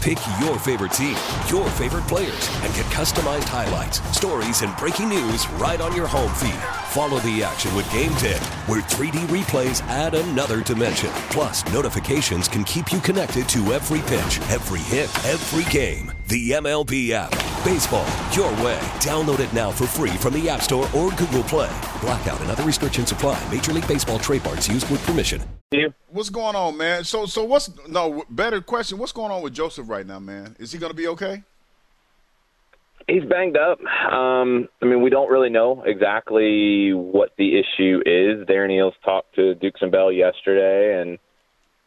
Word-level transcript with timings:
Pick 0.00 0.18
your 0.40 0.58
favorite 0.58 0.92
team, 0.92 1.14
your 1.50 1.68
favorite 1.72 2.06
players, 2.08 2.48
and 2.62 2.74
get 2.74 2.86
customized 2.86 3.44
highlights, 3.44 4.00
stories, 4.16 4.62
and 4.62 4.74
breaking 4.78 5.10
news 5.10 5.46
right 5.52 5.78
on 5.78 5.94
your 5.94 6.06
home 6.06 6.32
feed. 6.34 6.54
Follow 6.88 7.18
the 7.20 7.44
action 7.44 7.74
with 7.74 7.90
Game 7.92 8.14
Day, 8.14 8.38
where 8.66 8.80
3D 8.80 9.26
replays 9.26 9.82
add 9.88 10.14
another 10.14 10.62
dimension. 10.62 11.10
Plus, 11.28 11.70
notifications 11.70 12.48
can 12.48 12.64
keep 12.64 12.92
you 12.92 13.00
connected 13.00 13.46
to 13.50 13.74
every 13.74 14.00
pitch, 14.00 14.40
every 14.48 14.80
hit, 14.80 15.10
every 15.26 15.70
game. 15.70 16.10
The 16.28 16.52
MLB 16.52 17.10
app. 17.10 17.49
Baseball, 17.64 18.06
your 18.32 18.50
way. 18.64 18.78
Download 19.00 19.38
it 19.38 19.52
now 19.52 19.70
for 19.70 19.86
free 19.86 20.10
from 20.10 20.32
the 20.34 20.48
App 20.48 20.62
Store 20.62 20.86
or 20.96 21.10
Google 21.10 21.42
Play. 21.42 21.70
Blackout 22.00 22.40
and 22.40 22.50
other 22.50 22.64
restrictions 22.64 23.12
apply. 23.12 23.38
Major 23.50 23.72
League 23.72 23.86
Baseball 23.86 24.18
trademarks 24.18 24.68
used 24.68 24.90
with 24.90 25.04
permission. 25.06 25.42
What's 26.08 26.30
going 26.30 26.56
on, 26.56 26.76
man? 26.76 27.04
So, 27.04 27.26
so 27.26 27.44
what's 27.44 27.70
no 27.86 28.24
better 28.30 28.60
question? 28.60 28.98
What's 28.98 29.12
going 29.12 29.30
on 29.30 29.42
with 29.42 29.54
Josef 29.54 29.88
right 29.88 30.06
now, 30.06 30.18
man? 30.18 30.56
Is 30.58 30.72
he 30.72 30.78
going 30.78 30.90
to 30.90 30.96
be 30.96 31.06
okay? 31.08 31.44
He's 33.06 33.24
banged 33.24 33.56
up. 33.56 33.78
Um, 34.12 34.68
I 34.82 34.86
mean, 34.86 35.02
we 35.02 35.10
don't 35.10 35.30
really 35.30 35.50
know 35.50 35.82
exactly 35.84 36.92
what 36.92 37.30
the 37.38 37.58
issue 37.58 38.00
is. 38.06 38.46
Darren 38.46 38.70
Eales 38.70 38.92
talked 39.04 39.34
to 39.36 39.54
Dukes 39.54 39.80
and 39.82 39.92
Bell 39.92 40.10
yesterday, 40.10 41.00
and 41.00 41.18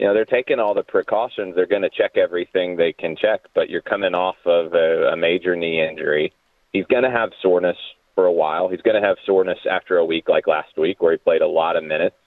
you 0.04 0.09
know 0.09 0.14
they're 0.14 0.26
taking 0.26 0.59
all 0.59 0.73
the 0.73 0.84
precautions. 0.84 1.56
They're 1.56 1.66
going 1.66 1.82
to 1.82 1.90
check 1.90 2.18
everything 2.18 2.76
they 2.76 2.92
can 2.92 3.16
check, 3.16 3.40
but 3.56 3.70
you're 3.70 3.82
coming 3.82 4.14
off 4.14 4.36
of 4.46 4.73
a, 4.73 5.14
a 5.14 5.16
major 5.16 5.56
knee 5.56 5.82
injury. 5.82 6.34
He's 6.73 6.86
going 6.88 7.04
to 7.04 7.09
have 7.09 7.30
soreness 7.42 7.78
for 8.14 8.26
a 8.26 8.31
while. 8.31 8.68
He's 8.68 8.81
going 8.81 9.02
to 9.02 9.08
have 9.08 9.16
soreness 9.26 9.59
after 9.72 9.96
a 9.96 10.04
week 10.04 10.28
like 10.28 10.46
last 10.46 10.78
week, 10.78 11.02
where 11.02 11.14
he 11.14 11.18
played 11.20 11.42
a 11.42 11.48
lot 11.48 11.78
of 11.78 11.86
minutes 11.86 12.18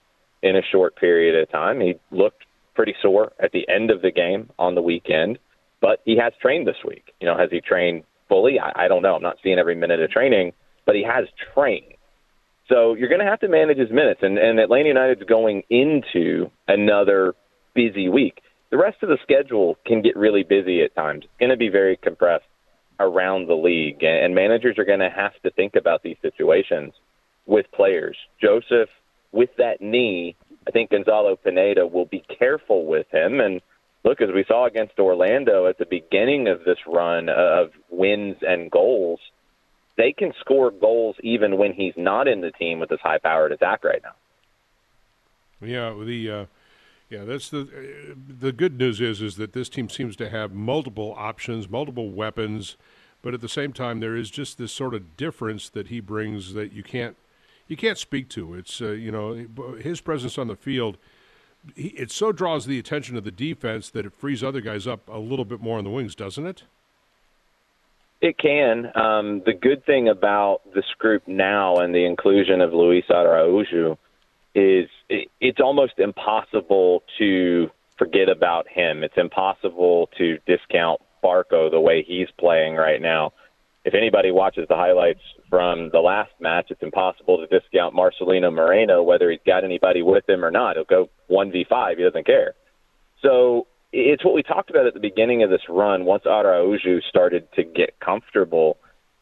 in 0.41 0.55
a 0.55 0.63
short 0.71 0.95
period 0.95 1.39
of 1.39 1.51
time. 1.51 1.79
He 1.79 1.93
looked 2.09 2.45
pretty 2.73 2.95
sore 2.99 3.33
at 3.39 3.51
the 3.51 3.69
end 3.69 3.91
of 3.91 4.01
the 4.01 4.09
game 4.09 4.49
on 4.57 4.73
the 4.73 4.81
weekend, 4.81 5.37
but 5.79 6.01
he 6.03 6.17
has 6.17 6.33
trained 6.41 6.65
this 6.65 6.83
week. 6.83 7.13
You 7.21 7.27
know, 7.27 7.37
has 7.37 7.51
he 7.51 7.61
trained 7.61 8.05
fully? 8.27 8.59
I, 8.59 8.85
I 8.85 8.87
don't 8.87 9.03
know. 9.03 9.17
I'm 9.17 9.21
not 9.21 9.37
seeing 9.43 9.59
every 9.59 9.75
minute 9.75 9.99
of 9.99 10.09
training, 10.09 10.53
but 10.87 10.95
he 10.95 11.03
has 11.03 11.25
trained. 11.53 11.93
So 12.69 12.95
you're 12.95 13.07
going 13.07 13.21
to 13.21 13.29
have 13.29 13.41
to 13.41 13.47
manage 13.47 13.77
his 13.77 13.91
minutes, 13.91 14.21
and, 14.23 14.39
and 14.39 14.59
Atlanta 14.59 14.87
United's 14.87 15.23
going 15.25 15.61
into 15.69 16.49
another 16.67 17.35
busy 17.77 18.09
week. 18.09 18.41
The 18.71 18.77
rest 18.77 18.97
of 19.03 19.09
the 19.09 19.19
schedule 19.21 19.77
can 19.85 20.01
get 20.01 20.17
really 20.17 20.43
busy 20.43 20.81
at 20.81 20.95
times. 20.95 21.23
It's 21.23 21.39
going 21.39 21.51
to 21.51 21.57
be 21.57 21.69
very 21.69 21.95
compressed 21.95 22.49
around 22.99 23.47
the 23.47 23.53
league, 23.53 24.03
and 24.03 24.33
managers 24.33 24.79
are 24.79 24.83
going 24.83 24.99
to 24.99 25.09
have 25.09 25.39
to 25.43 25.51
think 25.51 25.75
about 25.75 26.01
these 26.01 26.17
situations 26.23 26.93
with 27.45 27.71
players. 27.71 28.17
Josef 28.41 28.89
with 29.31 29.51
that 29.57 29.79
knee, 29.79 30.35
I 30.67 30.71
think 30.71 30.89
Gonzalo 30.89 31.35
Pineda 31.35 31.85
will 31.85 32.07
be 32.07 32.25
careful 32.39 32.87
with 32.87 33.05
him. 33.11 33.39
And 33.39 33.61
look, 34.03 34.21
as 34.21 34.29
we 34.33 34.43
saw 34.47 34.65
against 34.65 34.97
Orlando 34.97 35.67
at 35.67 35.77
the 35.77 35.85
beginning 35.85 36.47
of 36.47 36.63
this 36.65 36.79
run 36.87 37.29
of 37.29 37.69
wins 37.91 38.37
and 38.41 38.71
goals, 38.71 39.19
they 39.97 40.11
can 40.11 40.33
score 40.39 40.71
goals 40.71 41.15
even 41.21 41.57
when 41.57 41.73
he's 41.73 41.93
not 41.95 42.27
in 42.27 42.41
the 42.41 42.51
team 42.51 42.79
with 42.79 42.89
this 42.89 42.99
high-powered 43.01 43.51
attack 43.51 43.83
right 43.83 44.01
now. 44.03 44.15
Yeah, 45.61 45.93
the 46.03 46.31
uh, 46.31 46.45
yeah, 47.09 47.23
that's 47.23 47.49
the 47.49 47.67
the 48.15 48.51
good 48.51 48.77
news 48.77 48.99
is 48.99 49.21
is 49.21 49.37
that 49.37 49.53
this 49.53 49.69
team 49.69 49.89
seems 49.89 50.15
to 50.17 50.29
have 50.29 50.51
multiple 50.53 51.13
options, 51.17 51.69
multiple 51.69 52.09
weapons, 52.09 52.75
but 53.21 53.33
at 53.33 53.39
the 53.41 53.49
same 53.49 53.71
time 53.71 53.99
there 53.99 54.15
is 54.15 54.29
just 54.29 54.57
this 54.57 54.73
sort 54.73 54.93
of 54.93 55.15
difference 55.15 55.69
that 55.69 55.87
he 55.87 56.01
brings 56.01 56.53
that 56.53 56.73
you 56.73 56.83
can't 56.83 57.15
you 57.67 57.77
can't 57.77 57.97
speak 57.97 58.27
to. 58.29 58.53
It's 58.53 58.81
uh, 58.81 58.89
you 58.89 59.11
know 59.11 59.45
his 59.81 60.01
presence 60.01 60.37
on 60.37 60.47
the 60.47 60.55
field. 60.55 60.97
He, 61.75 61.89
it 61.89 62.11
so 62.11 62.33
draws 62.33 62.65
the 62.65 62.77
attention 62.77 63.15
of 63.15 63.23
the 63.23 63.31
defense 63.31 63.89
that 63.91 64.05
it 64.05 64.13
frees 64.13 64.43
other 64.43 64.61
guys 64.61 64.85
up 64.85 65.07
a 65.07 65.17
little 65.17 65.45
bit 65.45 65.61
more 65.61 65.77
on 65.77 65.85
the 65.85 65.89
wings, 65.89 66.13
doesn't 66.13 66.45
it? 66.45 66.63
It 68.19 68.37
can. 68.37 68.91
Um, 68.95 69.43
the 69.45 69.53
good 69.53 69.85
thing 69.85 70.09
about 70.09 70.61
this 70.73 70.85
group 70.97 71.27
now 71.27 71.77
and 71.77 71.93
the 71.93 72.05
inclusion 72.05 72.61
of 72.61 72.73
Luis 72.73 73.05
Araujo 73.09 73.97
is 74.57 74.89
it, 75.09 75.29
it's 75.39 75.59
almost 75.59 75.99
impossible 75.99 77.03
to 77.19 77.69
forget 77.97 78.29
about 78.29 78.67
him. 78.67 79.03
It's 79.03 79.17
impossible 79.17 80.09
to 80.17 80.37
discount 80.45 81.01
Barco 81.23 81.69
the 81.71 81.79
way 81.79 82.03
he's 82.07 82.27
playing 82.37 82.75
right 82.75 83.01
now 83.01 83.33
if 83.87 83.93
anybody 83.93 84.31
watches 84.31 84.65
the 84.67 84.75
highlights 84.75 85.21
from 85.49 85.89
the 85.93 85.99
last 85.99 86.31
match, 86.41 86.65
it's 86.71 86.83
impossible 86.83 87.37
to 87.37 87.47
discount 87.47 87.95
Marcelino 87.95 88.53
Moreno, 88.53 89.01
whether 89.01 89.31
he's 89.31 89.39
got 89.45 89.63
anybody 89.63 90.01
with 90.01 90.27
him 90.27 90.43
or 90.43 90.51
not. 90.51 90.75
He'll 90.75 90.83
go 90.83 91.09
1v5. 91.31 91.97
He 91.97 92.03
doesn't 92.03 92.25
care. 92.25 92.53
So 93.21 93.65
it's 93.93 94.25
what 94.25 94.33
we 94.33 94.43
talked 94.43 94.69
about 94.69 94.87
at 94.87 94.93
the 94.93 94.99
beginning 94.99 95.41
of 95.41 95.49
this 95.49 95.61
run. 95.69 96.03
Once 96.03 96.25
Araujo 96.25 96.99
started 97.07 97.47
to 97.53 97.63
get 97.63 97.97
comfortable, 98.01 98.75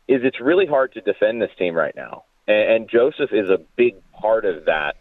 is 0.08 0.22
it's 0.24 0.42
really 0.42 0.66
hard 0.66 0.94
to 0.94 1.02
defend 1.02 1.44
this 1.44 1.52
team 1.60 1.76
right 1.76 1.96
now. 1.96 2.24
And, 2.48 2.72
and 2.72 2.90
Josef 2.90 3.32
is 3.32 3.52
a 3.52 3.60
big 3.76 3.94
part 4.20 4.46
of 4.46 4.66
that. 4.66 4.96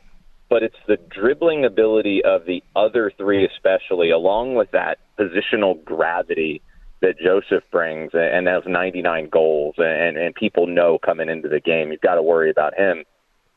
But 0.49 0.62
it's 0.62 0.77
the 0.87 0.97
dribbling 0.97 1.65
ability 1.65 2.22
of 2.25 2.44
the 2.44 2.62
other 2.77 3.10
three, 3.16 3.47
especially, 3.47 4.10
along 4.10 4.55
with 4.55 4.71
that 4.72 4.99
positional 5.19 5.82
gravity– 5.84 6.60
that 7.05 7.19
Josef 7.19 7.62
brings 7.71 8.12
and 8.15 8.47
has 8.47 8.62
99 8.66 9.28
goals 9.28 9.75
and, 9.77 10.16
and 10.16 10.34
people 10.34 10.66
know 10.66 10.99
coming 10.99 11.28
into 11.28 11.49
the 11.49 11.60
game, 11.60 11.93
you've 11.93 12.00
got 12.00 12.15
to 12.15 12.22
worry 12.22 12.50
about 12.50 12.75
him. 12.75 13.04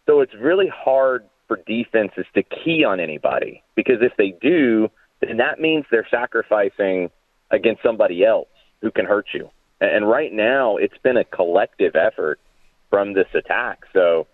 So 0.06 0.20
it's 0.20 0.34
really 0.36 0.68
hard 0.68 1.24
for 1.47 1.58
defenses 1.66 2.26
to 2.34 2.44
key 2.44 2.84
on 2.84 3.00
anybody 3.00 3.64
because 3.76 3.97
if 4.02 4.12
they 4.18 4.36
do, 4.42 4.90
then 5.22 5.38
that 5.38 5.62
means 5.62 5.86
they're 5.90 6.08
sacrificing 6.12 7.09
against 7.50 7.81
somebody 7.81 8.26
else 8.26 8.50
who 8.81 8.92
can 8.92 9.06
hurt 9.06 9.28
you. 9.34 9.50
And 9.80 10.09
right 10.09 10.34
now, 10.34 10.76
it's 10.76 10.97
been 11.02 11.16
a 11.16 11.24
collective 11.24 11.96
effort 11.96 12.42
from 12.90 13.14
this 13.14 13.28
attack. 13.34 13.84
So 13.94 14.28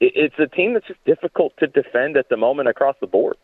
it's 0.00 0.38
a 0.38 0.46
team 0.46 0.74
that's 0.74 0.86
just 0.86 1.04
difficult 1.04 1.52
to 1.58 1.66
defend 1.66 2.16
at 2.16 2.28
the 2.28 2.36
moment 2.36 2.68
across 2.68 2.96
the 3.00 3.06
board. 3.06 3.36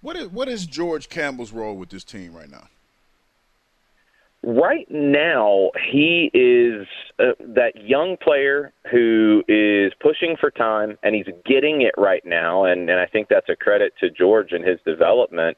What 0.00 0.16
is 0.16 0.28
what 0.28 0.48
is 0.48 0.66
George 0.66 1.08
Campbell's 1.08 1.52
role 1.52 1.76
with 1.76 1.88
this 1.88 2.04
team 2.04 2.34
right 2.34 2.50
now? 2.50 2.68
right 4.46 4.86
now 4.90 5.70
he 5.90 6.30
is 6.34 6.86
uh, 7.18 7.32
that 7.40 7.72
young 7.76 8.16
player 8.22 8.72
who 8.90 9.42
is 9.48 9.92
pushing 10.00 10.36
for 10.38 10.50
time 10.50 10.98
and 11.02 11.14
he's 11.14 11.28
getting 11.46 11.82
it 11.82 11.94
right 11.96 12.24
now 12.26 12.64
and 12.64 12.90
and 12.90 13.00
I 13.00 13.06
think 13.06 13.28
that's 13.28 13.48
a 13.48 13.56
credit 13.56 13.94
to 14.00 14.10
George 14.10 14.52
and 14.52 14.64
his 14.64 14.78
development 14.84 15.56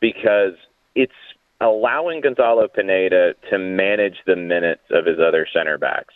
because 0.00 0.52
it's 0.94 1.12
allowing 1.60 2.20
Gonzalo 2.20 2.68
Pineda 2.68 3.34
to 3.50 3.58
manage 3.58 4.16
the 4.26 4.36
minutes 4.36 4.82
of 4.90 5.06
his 5.06 5.16
other 5.18 5.46
center 5.50 5.78
backs. 5.78 6.12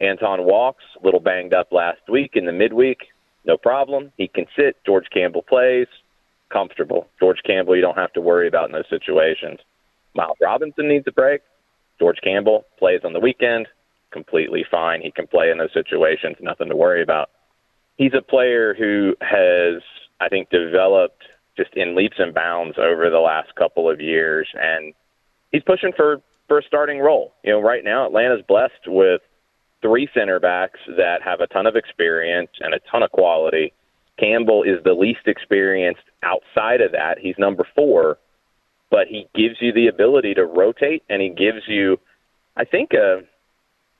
Anton 0.00 0.44
Walkes, 0.44 0.84
a 1.00 1.04
little 1.04 1.20
banged 1.20 1.54
up 1.54 1.72
last 1.72 2.00
week 2.08 2.32
in 2.34 2.46
the 2.46 2.52
midweek, 2.52 2.98
no 3.46 3.56
problem. 3.56 4.12
He 4.16 4.28
can 4.28 4.46
sit. 4.56 4.76
George 4.84 5.06
Campbell 5.12 5.42
plays, 5.42 5.86
comfortable. 6.52 7.08
George 7.18 7.40
Campbell, 7.46 7.76
you 7.76 7.82
don't 7.82 7.96
have 7.96 8.12
to 8.14 8.20
worry 8.20 8.48
about 8.48 8.66
in 8.66 8.72
those 8.72 8.88
situations. 8.90 9.60
Miles 10.14 10.36
Robinson 10.40 10.88
needs 10.88 11.06
a 11.06 11.12
break. 11.12 11.42
George 11.98 12.18
Campbell 12.22 12.64
plays 12.78 13.00
on 13.04 13.12
the 13.12 13.20
weekend, 13.20 13.68
completely 14.10 14.64
fine. 14.70 15.00
He 15.00 15.10
can 15.10 15.26
play 15.26 15.50
in 15.50 15.58
those 15.58 15.72
situations, 15.72 16.36
nothing 16.40 16.68
to 16.68 16.76
worry 16.76 17.02
about. 17.02 17.30
He's 17.96 18.12
a 18.12 18.22
player 18.22 18.74
who 18.74 19.14
has, 19.22 19.82
I 20.20 20.28
think, 20.28 20.50
developed 20.50 21.22
just 21.56 21.70
in 21.74 21.96
leaps 21.96 22.16
and 22.18 22.34
bounds 22.34 22.76
over 22.78 23.08
the 23.08 23.18
last 23.18 23.54
couple 23.54 23.90
of 23.90 24.00
years, 24.00 24.48
and 24.54 24.92
he's 25.52 25.62
pushing 25.62 25.92
for 25.96 26.20
for 26.48 26.58
a 26.58 26.62
starting 26.62 27.00
role. 27.00 27.32
You 27.42 27.52
know, 27.52 27.60
right 27.60 27.82
now 27.82 28.06
Atlanta's 28.06 28.44
blessed 28.46 28.86
with 28.86 29.22
three 29.82 30.08
center 30.14 30.40
backs 30.40 30.80
that 30.96 31.22
have 31.22 31.40
a 31.40 31.46
ton 31.48 31.66
of 31.66 31.76
experience 31.76 32.50
and 32.60 32.74
a 32.74 32.80
ton 32.90 33.02
of 33.02 33.10
quality. 33.10 33.72
Campbell 34.18 34.62
is 34.62 34.82
the 34.84 34.94
least 34.94 35.26
experienced 35.26 36.02
outside 36.22 36.80
of 36.80 36.92
that. 36.92 37.18
He's 37.20 37.34
number 37.38 37.66
four, 37.74 38.18
but 38.90 39.06
he 39.08 39.28
gives 39.34 39.56
you 39.60 39.72
the 39.72 39.88
ability 39.88 40.34
to 40.34 40.44
rotate 40.44 41.02
and 41.08 41.20
he 41.20 41.28
gives 41.28 41.68
you, 41.68 41.98
I 42.56 42.64
think, 42.64 42.92
a, 42.94 43.20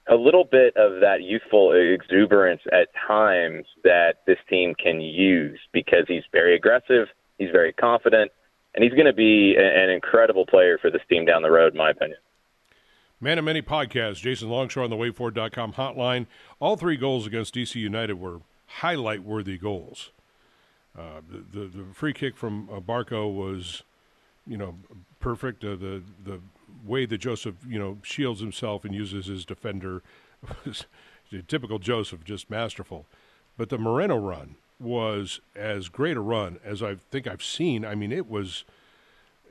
a 0.09 0.15
little 0.15 0.45
bit 0.45 0.77
of 0.77 1.01
that 1.01 1.23
youthful 1.23 1.73
exuberance 1.73 2.63
at 2.73 2.89
times 3.07 3.67
that 3.85 4.21
this 4.27 4.39
team 4.49 4.75
can 4.75 5.01
use 5.01 5.59
because 5.73 6.05
he's 6.09 6.23
very 6.33 6.57
aggressive. 6.57 7.09
He's 7.39 7.51
very 7.51 7.73
confident, 7.73 8.31
and 8.75 8.83
he's 8.83 8.95
going 8.95 9.07
to 9.07 9.13
be 9.13 9.57
an 9.59 9.91
incredible 9.91 10.47
player 10.47 10.79
for 10.81 10.91
this 10.91 11.03
team 11.09 11.27
down 11.27 11.43
the 11.43 11.51
road, 11.51 11.73
in 11.73 11.79
my 11.79 11.91
opinion. 11.91 12.19
Man 13.21 13.39
of 13.39 13.45
Many 13.47 13.63
Podcasts, 13.63 14.17
Jason 14.17 14.51
Longshore 14.51 14.85
on 14.85 14.91
the 14.91 14.97
WadeFord.com 14.97 15.73
hotline. 15.73 16.27
All 16.61 16.77
three 16.77 16.99
goals 16.99 17.27
against 17.27 17.55
DC 17.55 17.77
United 17.77 18.21
were 18.21 18.41
highlight 18.67 19.23
worthy 19.23 19.57
goals. 19.57 20.11
Uh, 20.97 21.21
the, 21.27 21.59
the, 21.59 21.67
the 21.67 21.85
free 21.95 22.13
kick 22.13 22.37
from 22.37 22.69
uh, 22.71 22.81
Barco 22.81 23.33
was, 23.33 23.83
you 24.47 24.59
know, 24.59 24.75
perfect. 25.19 25.65
Uh, 25.65 25.77
the 25.77 26.03
the 26.25 26.41
way 26.85 27.07
that 27.07 27.19
Josef, 27.19 27.55
you 27.67 27.79
know, 27.79 27.99
shields 28.03 28.41
himself 28.41 28.85
and 28.85 28.95
uses 28.95 29.27
his 29.27 29.45
defender 29.47 30.03
was 30.65 30.85
typical 31.49 31.79
Josef, 31.79 32.23
just 32.23 32.51
masterful. 32.51 33.07
But 33.57 33.71
the 33.71 33.79
Moreno 33.79 34.17
run 34.17 34.57
was 34.79 35.41
as 35.55 35.89
great 35.89 36.19
a 36.19 36.21
run 36.21 36.59
as 36.63 36.83
I 36.83 36.97
think 36.97 37.27
I've 37.27 37.43
seen. 37.43 37.85
I 37.85 37.95
mean, 37.95 38.13
it 38.13 38.29
was 38.29 38.65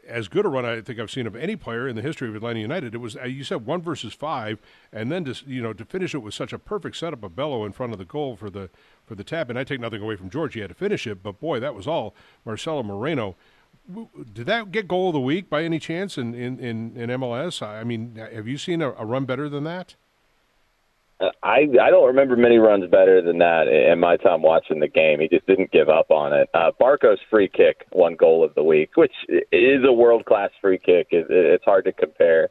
as 0.07 0.27
good 0.27 0.45
a 0.45 0.49
run 0.49 0.65
I 0.65 0.81
think 0.81 0.99
I've 0.99 1.11
seen 1.11 1.27
of 1.27 1.35
any 1.35 1.55
player 1.55 1.87
in 1.87 1.95
the 1.95 2.01
history 2.01 2.27
of 2.27 2.35
Atlanta 2.35 2.59
United. 2.59 2.93
It 2.93 2.99
was 2.99 3.15
uh, 3.15 3.23
you 3.23 3.43
said 3.43 3.65
one 3.65 3.81
versus 3.81 4.13
five, 4.13 4.59
and 4.91 5.11
then 5.11 5.25
to 5.25 5.35
you 5.45 5.61
know 5.61 5.73
to 5.73 5.85
finish 5.85 6.13
it 6.13 6.19
with 6.19 6.33
such 6.33 6.53
a 6.53 6.59
perfect 6.59 6.97
setup 6.97 7.23
of 7.23 7.35
Bello 7.35 7.65
in 7.65 7.71
front 7.71 7.93
of 7.93 7.99
the 7.99 8.05
goal 8.05 8.35
for 8.35 8.49
the 8.49 8.69
for 9.05 9.15
the 9.15 9.23
tap. 9.23 9.49
And 9.49 9.57
I 9.57 9.63
take 9.63 9.79
nothing 9.79 10.01
away 10.01 10.15
from 10.15 10.29
George; 10.29 10.53
he 10.53 10.59
had 10.59 10.69
to 10.69 10.75
finish 10.75 11.07
it, 11.07 11.23
but 11.23 11.39
boy, 11.39 11.59
that 11.59 11.75
was 11.75 11.87
all 11.87 12.15
Marcelo 12.45 12.83
Moreno. 12.83 13.35
Did 14.33 14.47
that 14.47 14.71
get 14.71 14.87
goal 14.87 15.09
of 15.09 15.13
the 15.13 15.19
week 15.19 15.49
by 15.49 15.63
any 15.63 15.79
chance 15.79 16.17
in 16.17 16.33
in 16.33 16.59
in, 16.59 16.95
in 16.95 17.09
MLS? 17.21 17.61
I 17.61 17.83
mean, 17.83 18.15
have 18.15 18.47
you 18.47 18.57
seen 18.57 18.81
a, 18.81 18.91
a 18.91 19.05
run 19.05 19.25
better 19.25 19.49
than 19.49 19.63
that? 19.65 19.95
I 21.21 21.67
I 21.81 21.89
don't 21.91 22.07
remember 22.07 22.35
many 22.35 22.57
runs 22.57 22.89
better 22.89 23.21
than 23.21 23.37
that 23.37 23.67
in 23.67 23.99
my 23.99 24.17
time 24.17 24.41
watching 24.41 24.79
the 24.79 24.87
game. 24.87 25.21
He 25.21 25.29
just 25.29 25.47
didn't 25.47 25.71
give 25.71 25.87
up 25.87 26.11
on 26.11 26.33
it. 26.33 26.49
Uh, 26.53 26.71
Barco's 26.79 27.19
free 27.29 27.47
kick 27.47 27.85
won 27.91 28.15
goal 28.15 28.43
of 28.43 28.53
the 28.55 28.63
week, 28.63 28.91
which 28.95 29.13
is 29.29 29.83
a 29.87 29.93
world 29.93 30.25
class 30.25 30.49
free 30.59 30.77
kick. 30.77 31.07
It, 31.11 31.27
it's 31.29 31.63
hard 31.63 31.85
to 31.85 31.93
compare; 31.93 32.49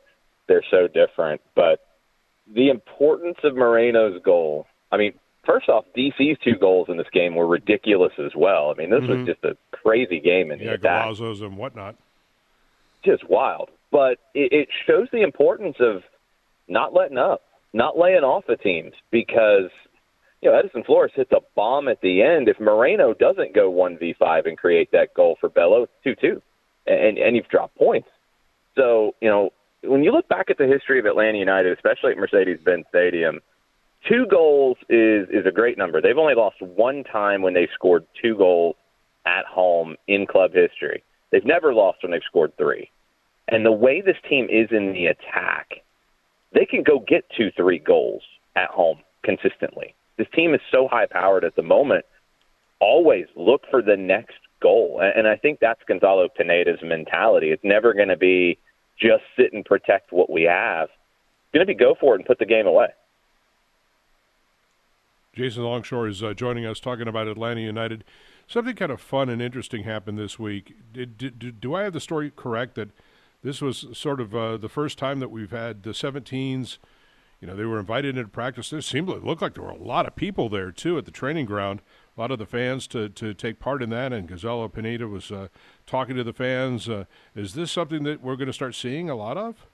they're 0.49 0.65
so 0.71 0.89
different. 0.89 1.43
But 1.55 1.81
the 2.53 2.71
importance 2.71 3.37
of 3.45 3.55
Moreno's 3.55 4.21
goal. 4.23 4.67
I 4.91 4.97
mean, 4.97 5.13
first 5.45 5.69
off, 5.69 5.85
DC's 5.97 6.39
two 6.43 6.57
goals 6.59 6.89
in 6.89 6.97
this 6.97 7.07
game 7.13 7.35
were 7.35 7.47
ridiculous 7.47 8.13
as 8.19 8.33
well. 8.35 8.71
I 8.71 8.81
mean, 8.81 8.91
this 8.91 9.01
mm-hmm. 9.01 9.19
was 9.19 9.27
just 9.27 9.45
a 9.45 9.57
crazy 9.77 10.21
game 10.21 10.51
in 10.51 10.59
yeah, 10.59 10.71
the 10.71 10.75
attack. 10.75 11.07
Golazzos 11.07 11.43
and 11.43 11.57
whatnot. 11.57 11.97
Just 13.05 13.29
wild. 13.29 13.71
But 13.91 14.19
it, 14.35 14.53
it 14.53 14.69
shows 14.87 15.09
the 15.13 15.23
importance 15.23 15.77
of 15.81 16.03
not 16.69 16.95
letting 16.95 17.19
up 17.19 17.43
not 17.75 17.99
laying 17.99 18.23
off 18.23 18.45
the 18.47 18.57
teams 18.57 18.93
because 19.11 19.71
you 20.41 20.51
know 20.51 20.57
Edison 20.57 20.85
Flores 20.85 21.13
hits 21.15 21.33
a 21.33 21.41
bomb 21.55 21.89
at 21.89 22.01
the 22.01 22.23
end. 22.23 22.49
If 22.49 22.59
Moreno 22.59 23.13
doesn't 23.13 23.55
go 23.55 23.69
one 23.69 23.99
v 23.99 24.15
five 24.19 24.47
and 24.47 24.57
create 24.57 24.91
that 24.93 25.13
goal 25.15 25.37
for 25.41 25.51
Bello, 25.51 25.87
two 26.03 26.15
two, 26.15 26.41
and 26.87 27.19
and 27.19 27.37
you've 27.37 27.49
dropped 27.49 27.77
points. 27.77 28.09
So 28.77 29.15
you 29.21 29.29
know 29.29 29.51
when 29.83 30.03
you 30.03 30.13
look 30.13 30.29
back 30.29 30.49
at 30.49 30.57
the 30.57 30.67
history 30.67 30.99
of 30.99 31.05
Atlanta 31.05 31.37
United, 31.37 31.73
especially 31.73 32.13
at 32.13 32.19
Mercedes-Benz 32.19 32.87
Stadium, 32.89 33.41
two 34.09 34.27
goals 34.31 34.77
is 34.89 35.29
is 35.31 35.47
a 35.47 35.53
great 35.53 35.77
number. 35.77 36.01
They've 36.01 36.17
only 36.17 36.35
lost 36.35 36.63
one 36.63 37.05
time 37.05 37.43
when 37.43 37.55
they 37.55 37.69
scored 37.75 38.07
two 38.23 38.37
goals 38.37 38.77
at 39.27 39.45
home 39.47 39.97
in 40.07 40.27
club 40.27 40.53
history. 40.53 41.03
They've 41.33 41.45
never 41.45 41.75
lost 41.75 41.99
when 42.03 42.13
they've 42.13 42.23
scored 42.27 42.57
three. 42.57 42.91
And 43.49 43.65
the 43.65 43.73
way 43.73 44.01
this 44.01 44.17
team 44.29 44.47
is 44.51 44.69
in 44.71 44.93
the 44.93 45.07
attack, 45.07 45.83
they 46.55 46.65
can 46.65 46.83
go 46.83 47.01
get 47.01 47.25
two, 47.37 47.51
three 47.57 47.79
goals 47.79 48.23
at 48.57 48.71
home 48.71 48.99
consistently. 49.25 49.95
This 50.17 50.29
team 50.35 50.55
is 50.55 50.61
so 50.71 50.89
high 50.89 51.07
powered 51.07 51.45
at 51.45 51.57
the 51.57 51.63
moment. 51.63 52.05
Always 52.81 53.27
look 53.37 53.63
for 53.71 53.83
the 53.83 53.97
next 53.97 54.37
goal. 54.61 55.01
And 55.03 55.27
I 55.27 55.37
think 55.37 55.59
that's 55.61 55.81
Gonzalo 55.87 56.29
Pineda's 56.29 56.81
mentality. 56.83 57.51
It's 57.51 57.65
never 57.65 57.93
going 57.93 58.09
to 58.09 58.17
be 58.17 58.59
just 59.01 59.25
sit 59.37 59.53
and 59.53 59.65
protect 59.65 60.13
what 60.13 60.31
we 60.31 60.43
have. 60.43 60.85
It's 60.85 61.53
going 61.53 61.67
to 61.67 61.73
be 61.73 61.75
go 61.75 61.95
for 62.01 62.15
it 62.15 62.19
and 62.19 62.27
put 62.27 62.39
the 62.39 62.47
game 62.47 62.67
away. 62.67 62.89
Jason 65.35 65.65
Longshore 65.65 66.07
is 66.07 66.23
uh, 66.23 66.33
joining 66.33 66.65
us 66.65 66.79
talking 66.79 67.09
about 67.09 67.27
Atlanta 67.27 67.61
United. 67.61 68.05
Something 68.47 68.77
kind 68.77 68.93
of 68.93 69.01
fun 69.01 69.29
and 69.29 69.43
interesting 69.43 69.83
happened 69.83 70.17
this 70.17 70.39
week. 70.39 70.77
Did, 70.93 71.19
did, 71.19 71.61
do 71.61 71.75
I 71.75 71.83
have 71.83 71.93
the 71.93 72.01
story 72.01 72.31
correct 72.35 72.77
that 72.77 72.91
this 73.45 73.61
was 73.61 73.87
sort 73.93 74.21
of 74.23 74.35
uh, 74.35 74.57
the 74.57 74.71
first 74.71 74.99
time 74.99 75.21
that 75.21 75.31
we've 75.31 75.51
had 75.51 75.83
the 75.83 75.91
17s. 75.91 76.79
You 77.41 77.47
know, 77.47 77.55
they 77.55 77.67
were 77.67 77.79
invited 77.79 78.17
into 78.17 78.31
practice. 78.31 78.73
It 78.73 78.83
seemed 78.83 79.07
to 79.09 79.17
look 79.17 79.43
like 79.43 79.53
there 79.53 79.63
were 79.63 79.71
a 79.71 79.77
lot 79.77 80.07
of 80.07 80.17
people 80.17 80.49
there 80.49 80.73
too 80.73 80.97
at 80.97 81.05
the 81.05 81.11
training 81.11 81.45
ground. 81.45 81.83
A 82.17 82.21
lot 82.21 82.31
of 82.31 82.39
the 82.39 82.47
fans 82.47 82.87
to, 82.89 83.11
to 83.11 83.35
take 83.35 83.61
part 83.61 83.83
in 83.83 83.91
that, 83.91 84.15
and 84.15 84.27
Gonzalo 84.27 84.67
Pineda 84.69 85.07
was 85.07 85.31
uh, 85.31 85.49
talking 85.87 86.17
to 86.17 86.25
the 86.25 86.33
fans. 86.33 86.89
Uh, 86.89 87.05
is 87.37 87.53
this 87.53 87.71
something 87.71 88.03
that 88.05 88.23
we're 88.23 88.37
going 88.37 88.47
to 88.47 88.53
start 88.55 88.75
seeing 88.75 89.11
a 89.11 89.15
lot 89.15 89.37
of? 89.37 89.67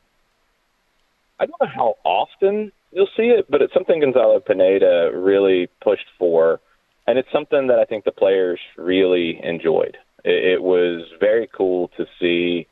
I 1.39 1.47
don't 1.47 1.61
know 1.61 1.69
how 1.73 1.95
often 2.03 2.73
you'll 2.91 3.09
see 3.17 3.29
it, 3.29 3.49
but 3.49 3.63
it's 3.63 3.73
something 3.73 4.01
Gonzalo 4.01 4.41
Pineda 4.41 5.13
really 5.15 5.69
pushed 5.81 6.07
for, 6.19 6.59
and 7.07 7.19
it's 7.19 7.31
something 7.33 7.69
that 7.69 7.79
I 7.79 7.85
think 7.85 8.05
the 8.05 8.11
players 8.11 8.59
really 8.77 9.39
enjoyed. 9.45 9.97
It, 10.25 10.55
it 10.55 10.63
was 10.63 11.05
very 11.21 11.49
cool 11.57 11.89
to 11.97 12.07
see 12.19 12.67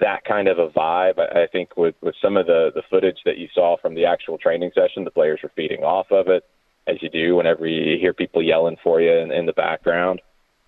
that 0.00 0.24
kind 0.24 0.48
of 0.48 0.58
a 0.58 0.68
vibe. 0.68 1.18
I 1.18 1.46
think 1.50 1.76
with 1.76 1.94
with 2.00 2.14
some 2.20 2.36
of 2.36 2.46
the 2.46 2.70
the 2.74 2.82
footage 2.90 3.18
that 3.24 3.38
you 3.38 3.48
saw 3.54 3.76
from 3.80 3.94
the 3.94 4.06
actual 4.06 4.38
training 4.38 4.70
session, 4.74 5.04
the 5.04 5.10
players 5.10 5.40
were 5.42 5.52
feeding 5.54 5.82
off 5.82 6.06
of 6.10 6.28
it, 6.28 6.44
as 6.86 6.96
you 7.00 7.08
do 7.08 7.36
whenever 7.36 7.66
you 7.66 7.98
hear 7.98 8.12
people 8.12 8.42
yelling 8.42 8.76
for 8.82 9.00
you 9.00 9.12
in, 9.12 9.30
in 9.30 9.46
the 9.46 9.52
background. 9.52 10.20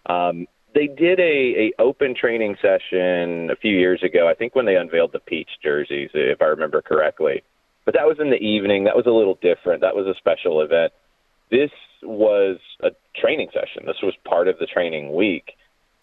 Um, 0.06 0.46
they 0.74 0.86
did 0.86 1.18
a, 1.18 1.22
a 1.68 1.72
open 1.80 2.14
training 2.14 2.56
session 2.60 3.50
a 3.50 3.56
few 3.56 3.76
years 3.76 4.02
ago. 4.02 4.28
I 4.28 4.34
think 4.34 4.54
when 4.54 4.66
they 4.66 4.76
unveiled 4.76 5.12
the 5.12 5.20
peach 5.20 5.48
jerseys, 5.62 6.10
if 6.12 6.42
I 6.42 6.46
remember 6.46 6.82
correctly. 6.82 7.42
But 7.84 7.94
that 7.94 8.06
was 8.06 8.18
in 8.20 8.30
the 8.30 8.36
evening. 8.36 8.84
That 8.84 8.96
was 8.96 9.06
a 9.06 9.10
little 9.10 9.38
different. 9.40 9.80
That 9.80 9.96
was 9.96 10.06
a 10.06 10.18
special 10.18 10.60
event. 10.60 10.92
This 11.50 11.70
was 12.02 12.58
a 12.82 12.90
training 13.18 13.48
session. 13.54 13.86
This 13.86 14.02
was 14.02 14.14
part 14.24 14.48
of 14.48 14.58
the 14.58 14.66
training 14.66 15.14
week 15.14 15.52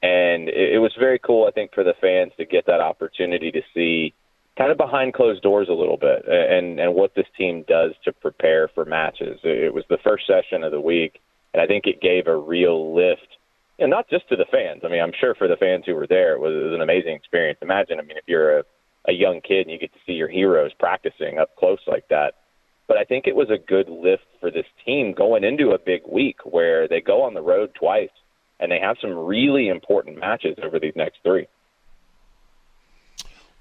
and 0.04 0.50
it, 0.50 0.74
it 0.74 0.80
was 0.80 0.92
very 1.00 1.18
cool. 1.18 1.48
I 1.48 1.52
think 1.52 1.74
for 1.74 1.84
the 1.84 1.96
fans 2.00 2.34
to 2.38 2.46
get 2.46 2.68
that 2.68 2.82
opportunity 2.82 3.52
to 3.52 3.62
see 3.74 4.14
kind 4.58 4.70
of 4.70 4.78
behind 4.78 5.16
closed 5.16 5.42
doors 5.42 5.68
a 5.70 5.74
little 5.74 5.98
bit 5.98 6.26
and 6.28 6.80
and 6.80 6.94
what 6.94 7.16
this 7.16 7.26
team 7.36 7.64
does 7.68 7.94
to 8.04 8.12
prepare 8.12 8.68
for 8.68 8.86
matches. 8.86 9.40
It 9.44 9.74
was 9.74 9.86
the 9.90 9.98
first 10.04 10.28
session 10.28 10.64
of 10.64 10.72
the 10.72 10.82
week, 10.82 11.22
and 11.54 11.62
I 11.62 11.66
think 11.66 11.88
it 11.88 12.02
gave 12.02 12.28
a 12.28 12.38
real 12.38 12.94
lift, 12.94 13.38
and 13.80 13.90
not 13.90 14.10
just 14.10 14.28
to 14.30 14.36
the 14.36 14.46
fans. 14.52 14.82
I 14.84 14.90
mean, 14.90 15.02
I'm 15.02 15.14
sure 15.20 15.34
for 15.34 15.48
the 15.48 15.58
fans 15.58 15.86
who 15.86 15.96
were 15.96 16.08
there, 16.08 16.34
it 16.34 16.40
was, 16.40 16.54
it 16.54 16.66
was 16.66 16.74
an 16.74 16.82
amazing 16.82 17.16
experience. 17.16 17.60
Imagine, 17.62 18.00
I 18.00 18.04
mean, 18.04 18.18
if 18.18 18.26
you're 18.28 18.60
a, 18.60 18.64
a 19.08 19.14
young 19.14 19.42
kid 19.42 19.62
and 19.62 19.72
you 19.72 19.80
get 19.80 19.94
to 19.94 20.00
see 20.06 20.14
your 20.14 20.30
heroes 20.30 20.72
practicing 20.78 21.40
up 21.40 21.56
close 21.56 21.80
like 21.88 22.08
that. 22.10 22.36
But 22.86 22.98
I 22.98 23.06
think 23.06 23.26
it 23.26 23.36
was 23.36 23.50
a 23.50 23.58
good 23.58 23.88
lift 23.88 24.28
for 24.42 24.52
this 24.52 24.66
team 24.86 25.14
going 25.14 25.46
into 25.46 25.72
a 25.72 25.80
big 25.80 26.02
week 26.06 26.40
where 26.44 26.86
they 26.88 27.00
go 27.00 27.22
on 27.22 27.34
the 27.34 27.42
road 27.42 27.72
twice 27.80 28.10
and 28.64 28.72
they 28.72 28.80
have 28.80 28.96
some 29.02 29.12
really 29.12 29.68
important 29.68 30.18
matches 30.18 30.58
over 30.64 30.80
these 30.80 30.96
next 30.96 31.18
three. 31.22 31.48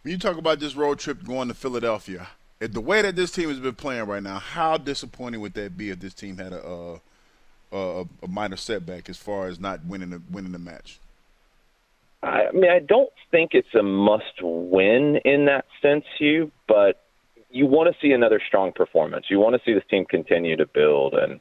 When 0.02 0.12
you 0.12 0.18
talk 0.18 0.37
about 0.38 0.61
this 0.61 0.76
road 0.76 1.00
trip 1.00 1.25
going 1.25 1.49
to 1.49 1.54
Philadelphia, 1.54 2.28
the 2.61 2.80
way 2.80 3.02
that 3.02 3.16
this 3.16 3.32
team 3.32 3.49
has 3.49 3.59
been 3.59 3.75
playing 3.75 4.06
right 4.06 4.23
now, 4.23 4.38
how 4.38 4.76
disappointing 4.76 5.40
would 5.40 5.54
that 5.54 5.76
be 5.76 5.90
if 5.90 5.99
this 5.99 6.14
team 6.14 6.38
had 6.38 6.52
a 6.52 7.00
a, 7.73 8.04
a 8.23 8.28
minor 8.28 8.56
setback 8.56 9.09
as 9.09 9.16
far 9.16 9.49
as 9.49 9.59
not 9.59 9.85
winning 9.85 10.11
the 10.11 10.23
winning 10.30 10.52
the 10.52 10.59
match? 10.59 11.00
I 12.23 12.52
mean, 12.52 12.71
I 12.71 12.78
don't 12.78 13.11
think 13.32 13.50
it's 13.52 13.75
a 13.75 13.82
must-win 13.82 15.16
in 15.25 15.47
that 15.47 15.64
sense, 15.80 16.04
Hugh, 16.18 16.52
but 16.68 17.02
you 17.50 17.66
want 17.66 17.92
to 17.92 18.00
see 18.00 18.12
another 18.12 18.40
strong 18.47 18.71
performance. 18.73 19.26
You 19.28 19.40
want 19.40 19.56
to 19.56 19.62
see 19.64 19.75
this 19.75 19.82
team 19.90 20.04
continue 20.04 20.56
to 20.56 20.66
build, 20.66 21.14
and 21.14 21.40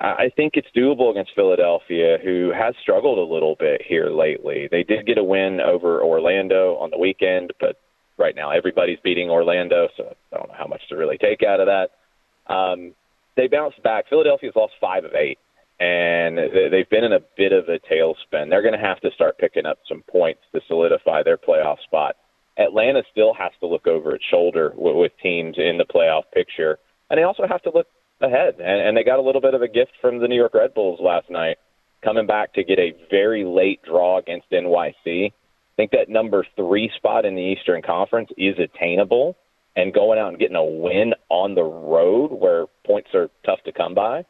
I 0.00 0.30
think 0.36 0.54
it's 0.56 0.68
doable 0.76 1.10
against 1.10 1.34
Philadelphia, 1.34 2.18
who 2.22 2.52
has 2.52 2.74
struggled 2.82 3.18
a 3.18 3.32
little 3.32 3.56
bit 3.58 3.80
here 3.80 4.10
lately. 4.10 4.68
They 4.70 4.82
did 4.82 5.06
get 5.06 5.18
a 5.18 5.24
win 5.24 5.60
over 5.60 6.02
Orlando 6.02 6.76
on 6.76 6.90
the 6.90 6.98
weekend, 6.98 7.52
but 7.60 7.80
right 8.18 8.34
now 8.34 8.50
everybody's 8.50 8.98
beating 9.02 9.30
Orlando, 9.30 9.88
so 9.96 10.14
I 10.32 10.36
don't 10.36 10.48
know 10.48 10.54
how 10.58 10.66
much 10.66 10.82
to 10.88 10.96
really 10.96 11.18
take 11.18 11.42
out 11.42 11.60
of 11.60 11.66
that. 11.66 12.52
Um, 12.52 12.94
they 13.36 13.48
bounced 13.48 13.82
back. 13.82 14.08
Philadelphia's 14.08 14.54
lost 14.56 14.74
five 14.80 15.04
of 15.04 15.14
eight, 15.14 15.38
and 15.80 16.38
they've 16.38 16.90
been 16.90 17.04
in 17.04 17.12
a 17.12 17.20
bit 17.36 17.52
of 17.52 17.68
a 17.68 17.78
tailspin. 17.78 18.50
They're 18.50 18.62
going 18.62 18.78
to 18.78 18.86
have 18.86 19.00
to 19.00 19.10
start 19.12 19.38
picking 19.38 19.64
up 19.66 19.78
some 19.88 20.02
points 20.10 20.40
to 20.54 20.60
solidify 20.68 21.22
their 21.22 21.38
playoff 21.38 21.80
spot. 21.82 22.16
Atlanta 22.58 23.02
still 23.10 23.34
has 23.34 23.52
to 23.60 23.66
look 23.66 23.86
over 23.86 24.14
its 24.14 24.24
shoulder 24.30 24.72
with, 24.76 24.96
with 24.96 25.12
teams 25.22 25.56
in 25.56 25.78
the 25.78 25.84
playoff 25.84 26.24
picture, 26.32 26.78
and 27.10 27.18
they 27.18 27.24
also 27.24 27.46
have 27.48 27.62
to 27.62 27.70
look 27.72 27.86
ahead. 28.20 28.54
And, 28.58 28.88
and 28.88 28.96
they 28.96 29.04
got 29.04 29.18
a 29.18 29.22
little 29.22 29.40
bit 29.40 29.54
of 29.54 29.62
a 29.62 29.68
gift 29.68 29.92
from 30.00 30.18
the 30.18 30.28
New 30.28 30.36
York 30.36 30.54
Red 30.54 30.74
Bulls 30.74 31.00
last 31.02 31.30
night, 31.30 31.58
coming 32.02 32.26
back 32.26 32.54
to 32.54 32.64
get 32.64 32.78
a 32.78 32.94
very 33.10 33.44
late 33.44 33.80
draw 33.82 34.18
against 34.18 34.50
NYC. 34.50 35.26
I 35.26 35.76
think 35.76 35.90
that 35.90 36.08
number 36.08 36.46
three 36.56 36.90
spot 36.96 37.24
in 37.24 37.34
the 37.34 37.42
Eastern 37.42 37.82
Conference 37.82 38.30
is 38.36 38.56
attainable, 38.58 39.36
and 39.76 39.92
going 39.92 40.18
out 40.18 40.28
and 40.28 40.38
getting 40.38 40.56
a 40.56 40.64
win 40.64 41.14
on 41.28 41.54
the 41.54 41.64
road 41.64 42.28
where 42.28 42.66
points 42.86 43.10
are 43.14 43.28
tough 43.44 43.58
to 43.64 43.72
come 43.72 43.94
by 43.94 44.24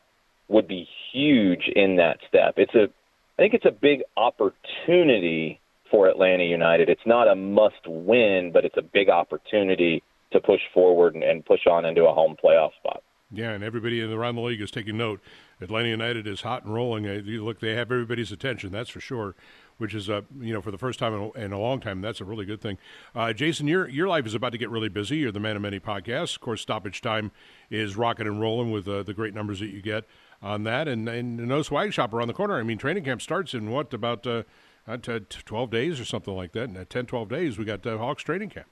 would 0.48 0.66
be 0.66 0.88
huge 1.12 1.70
in 1.74 1.96
that 1.96 2.18
step. 2.28 2.54
It's 2.56 2.74
a 2.74 2.88
I 3.36 3.42
think 3.42 3.54
it's 3.54 3.64
a 3.64 3.72
big 3.72 4.02
opportunity 4.16 5.60
for 5.90 6.08
Atlanta 6.08 6.44
United. 6.44 6.88
It's 6.88 7.04
not 7.04 7.26
a 7.26 7.34
must 7.34 7.86
win, 7.86 8.52
but 8.52 8.64
it's 8.64 8.76
a 8.76 8.82
big 8.82 9.08
opportunity 9.08 10.02
to 10.32 10.40
push 10.40 10.60
forward 10.72 11.14
and, 11.14 11.24
and 11.24 11.44
push 11.44 11.66
on 11.66 11.84
into 11.84 12.04
a 12.04 12.14
home 12.14 12.36
playoff 12.42 12.70
spot. 12.78 13.02
Yeah, 13.32 13.50
and 13.50 13.64
everybody 13.64 14.02
around 14.02 14.36
the 14.36 14.42
league 14.42 14.60
is 14.60 14.70
taking 14.70 14.96
note. 14.96 15.20
Atlanta 15.60 15.88
United 15.88 16.26
is 16.26 16.42
hot 16.42 16.64
and 16.64 16.74
rolling. 16.74 17.06
Uh, 17.06 17.22
look, 17.24 17.60
they 17.60 17.74
have 17.74 17.90
everybody's 17.90 18.30
attention, 18.30 18.70
that's 18.70 18.90
for 18.90 19.00
sure. 19.00 19.34
Which 19.76 19.92
is, 19.92 20.08
uh, 20.08 20.20
you 20.38 20.52
know, 20.52 20.60
for 20.62 20.70
the 20.70 20.78
first 20.78 21.00
time 21.00 21.14
in 21.14 21.20
a, 21.20 21.44
in 21.46 21.52
a 21.52 21.58
long 21.58 21.80
time, 21.80 22.00
that's 22.00 22.20
a 22.20 22.24
really 22.24 22.44
good 22.44 22.60
thing. 22.60 22.78
Uh, 23.12 23.32
Jason, 23.32 23.66
your 23.66 23.88
your 23.88 24.06
life 24.06 24.24
is 24.24 24.32
about 24.32 24.52
to 24.52 24.58
get 24.58 24.70
really 24.70 24.88
busy. 24.88 25.16
You're 25.16 25.32
the 25.32 25.40
man 25.40 25.56
of 25.56 25.62
many 25.62 25.80
podcasts. 25.80 26.36
Of 26.36 26.42
course, 26.42 26.60
stoppage 26.62 27.00
time 27.00 27.32
is 27.70 27.96
rocking 27.96 28.28
and 28.28 28.40
rolling 28.40 28.70
with 28.70 28.86
uh, 28.86 29.02
the 29.02 29.14
great 29.14 29.34
numbers 29.34 29.58
that 29.58 29.70
you 29.70 29.82
get 29.82 30.04
on 30.40 30.62
that, 30.62 30.86
and 30.86 31.08
and 31.08 31.38
no 31.38 31.62
swag 31.62 31.92
shop 31.92 32.14
around 32.14 32.28
the 32.28 32.34
corner. 32.34 32.56
I 32.56 32.62
mean, 32.62 32.78
training 32.78 33.02
camp 33.02 33.20
starts 33.20 33.52
in 33.52 33.70
what 33.70 33.92
about 33.92 34.24
uh, 34.28 34.44
uh, 34.86 34.96
12 34.96 35.70
days 35.70 35.98
or 35.98 36.04
something 36.04 36.36
like 36.36 36.52
that. 36.52 36.68
And 36.68 36.88
10, 36.88 37.06
12 37.06 37.28
days, 37.28 37.58
we 37.58 37.64
got 37.64 37.84
Hawks 37.84 38.22
training 38.22 38.50
camp. 38.50 38.66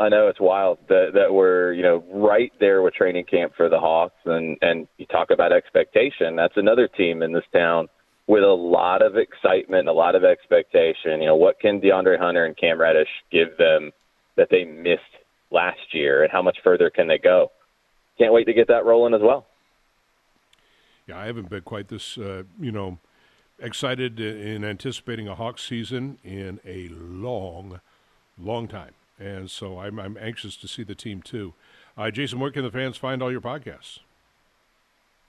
I 0.00 0.08
know 0.08 0.28
it's 0.28 0.40
wild 0.40 0.78
that 0.88 1.10
that 1.12 1.34
we're 1.34 1.74
you 1.74 1.82
know 1.82 2.02
right 2.10 2.50
there 2.58 2.80
with 2.80 2.94
training 2.94 3.26
camp 3.26 3.52
for 3.54 3.68
the 3.68 3.78
Hawks, 3.78 4.16
and 4.24 4.56
and 4.62 4.88
you 4.96 5.04
talk 5.04 5.30
about 5.30 5.52
expectation. 5.52 6.36
That's 6.36 6.56
another 6.56 6.88
team 6.88 7.22
in 7.22 7.32
this 7.32 7.44
town 7.52 7.86
with 8.26 8.42
a 8.42 8.46
lot 8.46 9.02
of 9.02 9.16
excitement, 9.16 9.88
a 9.88 9.92
lot 9.92 10.14
of 10.14 10.24
expectation. 10.24 11.20
You 11.20 11.26
know, 11.26 11.36
what 11.36 11.60
can 11.60 11.82
DeAndre 11.82 12.18
Hunter 12.18 12.46
and 12.46 12.56
Cam 12.56 12.80
Reddish 12.80 13.10
give 13.30 13.58
them 13.58 13.90
that 14.36 14.48
they 14.50 14.64
missed 14.64 15.02
last 15.50 15.92
year, 15.92 16.22
and 16.22 16.32
how 16.32 16.40
much 16.40 16.56
further 16.64 16.88
can 16.88 17.06
they 17.06 17.18
go? 17.18 17.52
Can't 18.16 18.32
wait 18.32 18.44
to 18.44 18.54
get 18.54 18.68
that 18.68 18.86
rolling 18.86 19.12
as 19.12 19.20
well. 19.20 19.46
Yeah, 21.06 21.18
I 21.18 21.26
haven't 21.26 21.50
been 21.50 21.62
quite 21.62 21.88
this, 21.88 22.16
uh, 22.16 22.44
you 22.58 22.72
know, 22.72 22.98
excited 23.58 24.18
in 24.18 24.64
anticipating 24.64 25.28
a 25.28 25.34
Hawks 25.34 25.68
season 25.68 26.18
in 26.24 26.60
a 26.64 26.88
long, 26.88 27.80
long 28.38 28.66
time 28.66 28.92
and 29.20 29.50
so 29.50 29.78
I'm, 29.78 30.00
I'm 30.00 30.16
anxious 30.18 30.56
to 30.56 30.68
see 30.68 30.82
the 30.82 30.94
team 30.94 31.22
too. 31.22 31.54
Uh, 31.96 32.10
Jason, 32.10 32.40
where 32.40 32.50
can 32.50 32.64
the 32.64 32.70
fans 32.70 32.96
find 32.96 33.22
all 33.22 33.30
your 33.30 33.40
podcasts? 33.40 34.00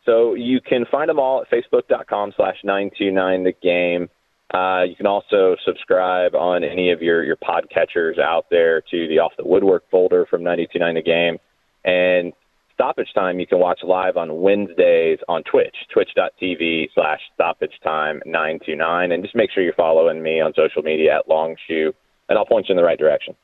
So 0.06 0.34
you 0.34 0.62
can 0.62 0.86
find 0.90 1.10
them 1.10 1.20
all 1.20 1.42
at 1.42 1.52
facebook.com 1.52 2.34
slash 2.36 2.58
929 2.64 3.44
the 3.44 3.52
game. 3.52 4.10
Uh, 4.54 4.84
you 4.84 4.96
can 4.96 5.06
also 5.06 5.56
subscribe 5.66 6.36
on 6.36 6.64
any 6.64 6.92
of 6.92 7.02
your, 7.02 7.24
your 7.24 7.38
podcatchers 7.38 8.20
out 8.20 8.48
there 8.50 8.82
to 8.82 9.08
the 9.08 9.20
Off 9.20 9.34
the 9.38 9.46
Woodwork 9.46 9.90
folder 9.90 10.26
from 10.26 10.44
929 10.44 10.96
the 10.96 11.02
game. 11.02 11.38
And 11.86 12.34
stoppage 12.74 13.14
time 13.14 13.40
you 13.40 13.48
can 13.48 13.60
watch 13.60 13.80
live 13.84 14.18
on 14.18 14.42
Wednesdays 14.42 15.20
on 15.30 15.44
Twitch, 15.44 15.76
twitch.tv 15.94 16.90
slash 16.94 17.20
stoppage 17.34 17.80
time 17.84 18.22
929. 18.26 19.12
And 19.12 19.24
just 19.24 19.36
make 19.36 19.52
sure 19.52 19.64
you're 19.64 19.74
following 19.74 20.22
me 20.22 20.42
on 20.42 20.54
social 20.56 20.82
media 20.82 21.18
at 21.18 21.30
Longshoe, 21.30 21.94
and 22.28 22.38
I'll 22.38 22.46
point 22.46 22.68
you 22.68 22.74
in 22.74 22.78
the 22.78 22.84
right 22.84 23.00
direction. 23.00 23.36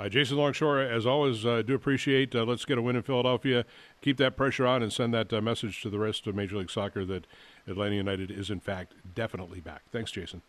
Uh, 0.00 0.08
Jason 0.08 0.38
Longshore, 0.38 0.80
as 0.80 1.04
always, 1.04 1.44
uh, 1.44 1.60
do 1.60 1.74
appreciate. 1.74 2.34
Uh, 2.34 2.44
let's 2.44 2.64
get 2.64 2.78
a 2.78 2.82
win 2.82 2.96
in 2.96 3.02
Philadelphia. 3.02 3.66
Keep 4.00 4.16
that 4.16 4.34
pressure 4.34 4.66
on 4.66 4.82
and 4.82 4.90
send 4.90 5.12
that 5.12 5.30
uh, 5.30 5.42
message 5.42 5.82
to 5.82 5.90
the 5.90 5.98
rest 5.98 6.26
of 6.26 6.34
Major 6.34 6.56
League 6.56 6.70
Soccer 6.70 7.04
that 7.04 7.26
Atlanta 7.66 7.96
United 7.96 8.30
is, 8.30 8.48
in 8.48 8.60
fact, 8.60 8.94
definitely 9.14 9.60
back. 9.60 9.82
Thanks, 9.92 10.10
Jason. 10.10 10.40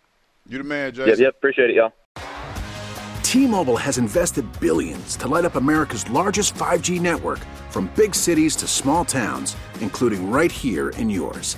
You 0.47 0.59
the 0.59 0.63
man, 0.63 0.93
Jason. 0.93 1.09
Yep, 1.09 1.19
yep. 1.19 1.35
Appreciate 1.35 1.69
it, 1.69 1.75
y'all. 1.75 1.91
T-Mobile 3.23 3.75
has 3.75 3.97
invested 3.97 4.45
billions 4.61 5.17
to 5.17 5.27
light 5.27 5.43
up 5.43 5.55
America's 5.55 6.09
largest 6.09 6.55
5G 6.55 7.01
network 7.01 7.39
from 7.71 7.91
big 7.97 8.15
cities 8.15 8.55
to 8.55 8.67
small 8.67 9.03
towns, 9.03 9.57
including 9.81 10.31
right 10.31 10.51
here 10.51 10.91
in 10.91 11.09
yours. 11.09 11.57